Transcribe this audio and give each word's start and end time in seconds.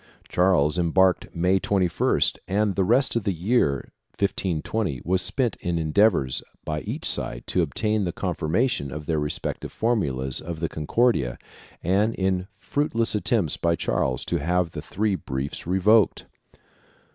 Charles 0.27 0.79
embarked 0.79 1.27
May 1.35 1.59
21st 1.59 2.39
and 2.47 2.73
the 2.73 2.83
rest 2.83 3.15
of 3.15 3.23
the 3.23 3.31
year 3.31 3.91
1520 4.17 5.03
was 5.05 5.21
spent 5.21 5.57
in 5.57 5.77
endeavors 5.77 6.41
by 6.65 6.81
each 6.81 7.05
side 7.05 7.45
to 7.45 7.61
obtain 7.61 8.03
the 8.03 8.11
confirmation 8.11 8.91
of 8.91 9.05
their 9.05 9.19
respective 9.19 9.71
formulas 9.71 10.41
of 10.41 10.59
the 10.59 10.69
Concordia 10.69 11.37
and 11.83 12.15
in 12.15 12.47
fruitless 12.57 13.13
attempts 13.13 13.57
by 13.57 13.75
Charles 13.75 14.25
to 14.25 14.37
have 14.39 14.71
the 14.71 14.81
three 14.81 15.13
briefs 15.13 15.67
revoked. 15.67 16.25